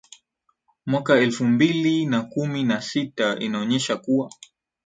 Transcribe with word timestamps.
mwaka 0.85 1.13
elfu 1.19 1.45
mbili 1.45 2.05
na 2.05 2.21
kumi 2.21 2.63
na 2.63 2.81
sita 2.81 3.39
inaonyesha 3.39 3.97
kuwa 3.97 4.31